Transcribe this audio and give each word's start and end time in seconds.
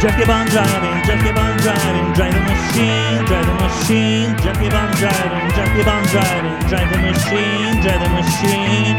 Just 0.00 0.16
keep 0.16 0.30
on 0.30 0.46
driving, 0.46 1.04
just 1.04 1.22
keep 1.22 1.36
on 1.36 1.58
driving, 1.58 2.12
drive 2.14 2.32
the 2.32 2.40
machine, 2.40 3.20
drive 3.28 3.44
the 3.44 3.52
machine, 3.60 4.32
just 4.40 4.58
keep 4.58 4.72
on 4.72 4.88
driving, 4.96 5.44
just 5.52 5.72
keep 5.76 5.86
on 5.86 6.02
driving, 6.08 6.56
drive 6.72 6.88
the 6.88 6.98
machine, 7.04 7.82
drive 7.84 8.00
the 8.00 8.08
machine. 8.08 8.96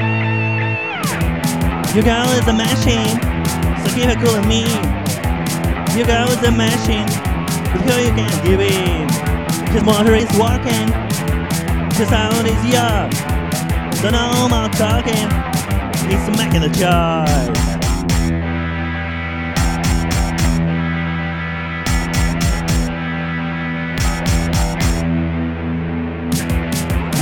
Your 1.96 2.06
girl 2.06 2.30
is 2.38 2.46
a 2.46 2.54
machine, 2.54 3.18
so 3.82 3.90
keep 3.98 4.14
it 4.14 4.20
cool 4.22 4.36
and 4.38 4.46
me. 4.46 4.62
Your 5.98 6.06
girl 6.06 6.30
is 6.30 6.44
a 6.46 6.52
machine, 6.52 7.10
girl 7.82 8.00
you 8.00 8.14
can't 8.14 8.44
give 8.46 8.62
in. 8.62 9.10
Just 9.74 9.84
motor 9.84 10.14
is 10.14 10.30
working, 10.38 10.86
the 11.98 12.06
sound 12.06 12.46
is 12.46 12.62
young, 12.70 13.12
so 13.98 14.12
no 14.12 14.48
more 14.54 14.70
talking, 14.78 15.30
it's 16.14 16.30
making 16.38 16.62
the 16.62 16.70
choice. 16.70 17.71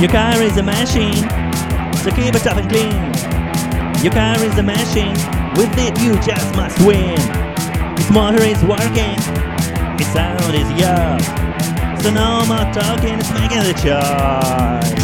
Your 0.00 0.08
car 0.08 0.40
is 0.40 0.56
a 0.56 0.62
machine, 0.62 1.28
so 2.02 2.10
keep 2.10 2.34
it 2.34 2.46
up 2.46 2.56
and 2.56 2.70
clean. 2.70 2.90
Your 4.02 4.14
car 4.14 4.42
is 4.42 4.56
a 4.56 4.62
machine, 4.62 5.12
with 5.58 5.76
it 5.76 6.00
you 6.00 6.14
just 6.22 6.54
must 6.56 6.80
win. 6.86 7.20
Its 7.98 8.10
motor 8.10 8.42
is 8.42 8.62
working, 8.64 9.18
its 10.00 10.10
sound 10.14 10.54
is 10.54 10.70
young. 10.80 11.20
So 12.00 12.10
no 12.12 12.46
more 12.46 12.72
talking, 12.72 13.18
it's 13.18 13.30
making 13.34 13.64
the 13.64 13.74
choice. 13.74 14.99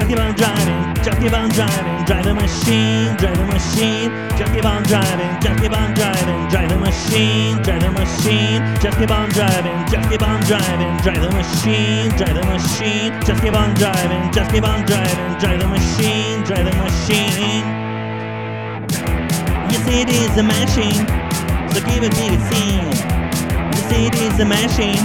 Just 0.00 0.08
keep 0.08 0.18
on 0.18 0.34
driving, 0.34 1.04
just 1.04 1.20
keep 1.20 1.32
on 1.34 1.48
driving, 1.50 2.04
drive 2.06 2.24
the 2.24 2.32
machine, 2.32 3.16
drive 3.16 3.36
the 3.36 3.44
machine, 3.44 4.10
just 4.38 4.50
keep 4.54 4.64
on 4.64 4.82
driving, 4.84 5.40
just 5.42 5.60
keep 5.60 5.76
on 5.76 5.92
driving, 5.92 6.48
drive 6.48 6.68
the 6.70 6.78
machine, 6.78 7.60
drive 7.60 7.82
the 7.82 7.90
machine, 7.92 8.62
just 8.80 8.96
keep 8.96 9.10
on 9.10 9.28
driving, 9.28 9.76
just 9.92 10.08
keep 10.08 10.22
on 10.22 10.40
driving, 10.48 10.96
drive 11.04 11.20
the 11.20 11.30
machine, 11.36 12.08
drive 12.16 12.32
the 12.32 12.44
machine, 12.48 13.12
just 13.28 13.42
keep 13.42 13.52
on 13.52 13.74
driving, 13.74 14.32
just 14.32 14.50
keep 14.50 14.64
on 14.64 14.86
driving, 14.86 15.38
drive 15.38 15.60
the 15.60 15.68
machine, 15.68 16.42
drive 16.48 16.64
the 16.64 16.72
machine. 16.80 17.60
You 19.68 19.78
see 19.84 20.00
it 20.00 20.08
is 20.08 20.32
a 20.40 20.42
machine, 20.42 21.04
so 21.76 21.80
keep 21.84 22.02
it 22.08 22.16
keep 22.16 22.32
it. 22.32 22.40
You 23.76 23.82
see 23.92 24.06
it 24.08 24.16
is 24.16 24.40
a 24.40 24.48
machine, 24.48 25.04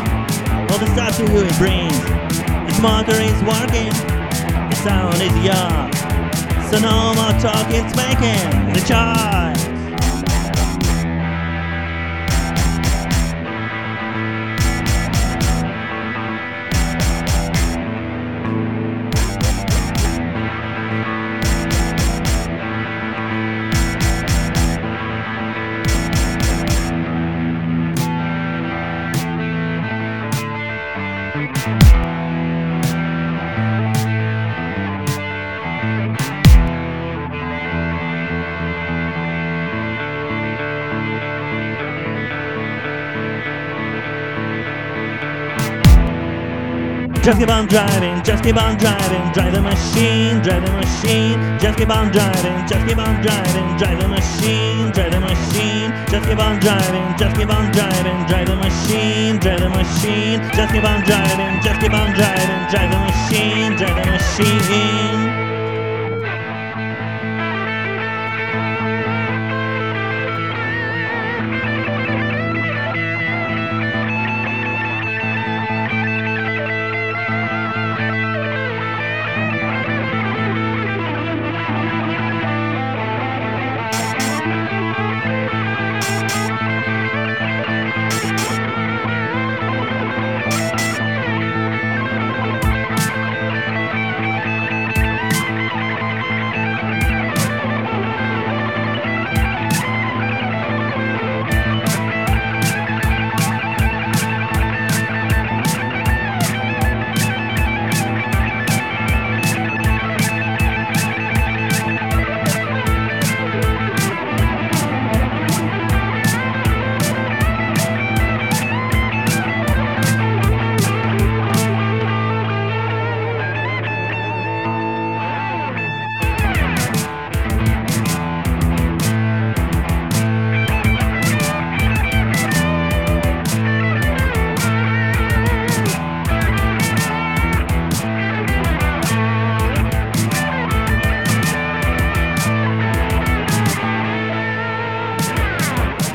all 0.72 0.80
the 0.80 0.88
stuff 0.96 1.18
to 1.18 1.26
it 1.44 1.52
brings. 1.60 2.00
Its 2.72 2.80
motor 2.80 3.20
is 3.20 3.36
working, 3.44 3.92
sound 4.86 5.20
is 5.20 5.36
young. 5.44 5.92
So 6.70 6.78
no 6.80 7.16
more 7.16 7.34
talk, 7.42 7.66
it's 7.72 7.96
making 7.96 8.74
the 8.74 8.82
choice. 8.82 9.75
Just 47.26 47.40
keep 47.40 47.50
on 47.50 47.66
driving, 47.66 48.24
just 48.24 48.44
keep 48.44 48.56
on 48.56 48.78
driving, 48.78 49.32
drive 49.34 49.52
the 49.52 49.60
machine, 49.60 50.44
drive 50.44 50.64
the 50.64 50.72
machine, 50.74 51.58
just 51.58 51.76
keep 51.76 51.90
on 51.90 52.12
driving, 52.12 52.68
just 52.68 52.86
keep 52.88 53.00
on 53.00 53.20
driving, 53.24 53.78
drive 53.80 54.00
the 54.00 54.08
machine, 54.08 54.92
drive 54.92 55.12
the 55.12 55.20
machine, 55.20 55.90
just 56.06 56.30
keep 56.30 56.38
on 56.38 56.60
driving, 56.60 57.18
just 57.18 57.36
keep 57.36 57.50
on 57.50 57.72
driving, 57.72 58.28
drive 58.28 58.46
the 58.46 58.56
machine, 58.56 59.40
drive 59.40 59.60
the 59.60 59.70
machine, 59.70 60.38
just 60.54 60.72
keep 60.72 60.84
on 60.84 61.02
driving, 61.02 61.62
just 61.64 61.82
keep 61.82 61.94
on 61.94 62.14
driving, 62.14 62.62
drive 62.70 62.92
the 62.94 63.00
machine, 63.10 63.76
drive 63.76 64.06
the 64.06 64.12
machine. 64.12 65.35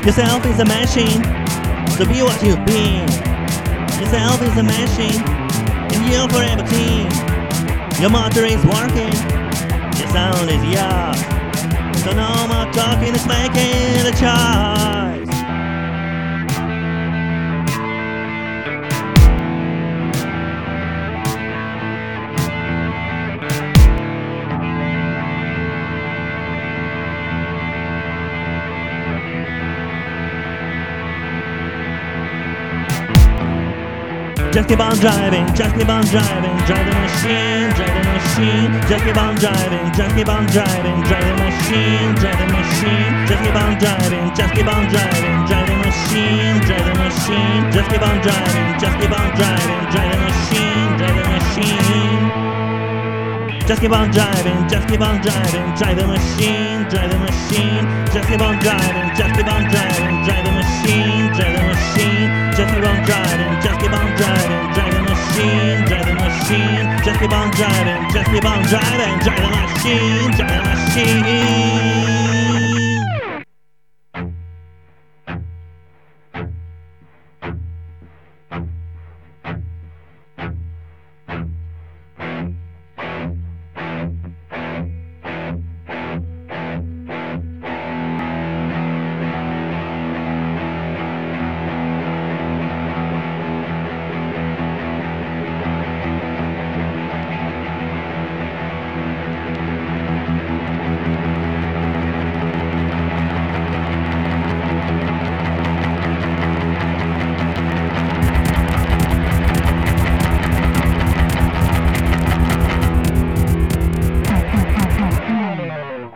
Yourself 0.05 0.43
is 0.47 0.59
a 0.59 0.65
machine, 0.65 1.21
so 1.95 2.05
be 2.05 2.23
what 2.23 2.41
you've 2.41 2.65
been. 2.65 3.07
Yourself 4.01 4.41
is 4.41 4.57
a 4.57 4.63
machine, 4.63 5.21
and 5.21 6.11
you're 6.11 6.27
forever 6.27 6.65
clean. 6.67 7.07
Your 8.01 8.09
motor 8.09 8.43
is 8.43 8.65
working, 8.65 9.13
your 9.99 10.09
sound 10.09 10.49
is 10.49 10.63
young. 10.65 11.13
So 11.97 12.13
no 12.13 12.47
more 12.47 12.73
talking, 12.73 13.13
it's 13.13 13.27
making 13.27 14.07
a 14.07 14.11
choice. 14.11 15.10
Just 34.61 34.69
keep 34.69 34.79
on 34.79 34.93
driving, 34.99 35.47
just 35.55 35.73
keep 35.73 35.89
on 35.89 36.05
driving, 36.05 36.53
drive 36.69 36.85
the 36.85 36.93
machine, 36.93 37.73
drive 37.73 37.97
the 37.97 38.05
machine. 38.13 38.69
Just 38.85 39.03
keep 39.03 39.17
on 39.17 39.33
driving, 39.41 39.89
just 39.97 40.13
keep 40.13 40.29
on 40.29 40.45
driving, 40.53 41.01
drive 41.01 41.25
the 41.25 41.33
machine, 41.41 42.13
drive 42.21 42.37
the 42.37 42.45
machine. 42.45 43.25
Just 43.25 43.41
keep 43.41 43.57
on 43.57 43.73
driving, 43.81 44.29
just 44.37 44.53
keep 44.53 44.69
on 44.69 44.85
driving, 44.85 45.49
drive 45.49 45.65
the 45.65 45.77
machine, 45.81 46.61
drive 46.61 46.85
the 46.85 46.93
machine. 46.93 47.73
Just 47.73 47.89
keep 47.89 48.05
on 48.05 48.21
driving, 48.21 48.77
just 48.77 49.01
keep 49.01 49.09
on 49.17 49.33
driving, 49.33 49.81
drive 49.89 50.13
the 50.13 50.21
machine, 50.29 50.93
drive 51.01 51.17
the 51.17 51.25
machine. 51.33 52.21
Just 53.65 53.81
keep 53.81 53.89
on 53.97 54.11
driving, 54.13 54.61
just 54.69 54.85
keep 54.85 55.01
on 55.01 55.17
driving, 55.25 55.73
drive 55.73 55.97
machine, 56.05 56.85
drive 56.85 57.09
machine. 57.17 57.89
Just 58.13 58.29
keep 58.29 58.41
on 58.45 58.61
driving, 58.61 59.09
just 59.17 59.33
keep 59.33 59.49
on 59.49 59.65
driving, 59.73 60.21
drive 60.21 60.45
machine, 60.53 60.60
driving, 67.61 68.09
just 68.11 68.31
keep 68.31 68.43
on 68.43 68.63
driving, 68.63 69.19
driving 69.19 69.51
machine, 69.51 70.31
driving 70.31 70.65
machine. 70.65 72.00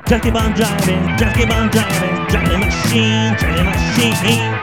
Just 0.08 0.24
keep 0.24 0.36
on 0.36 0.54
driving, 0.54 1.18
just 1.18 1.36
keep 1.36 1.50
on 1.50 1.68
driving, 1.70 2.28
drive 2.28 2.50
the 2.50 2.58
machine, 2.60 3.34
driving 3.40 3.66
machine. 3.66 4.55